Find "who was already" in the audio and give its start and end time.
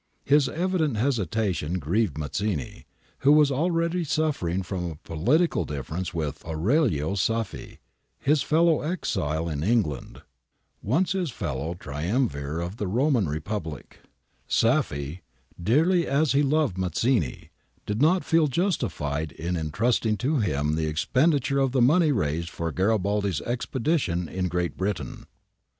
3.19-4.03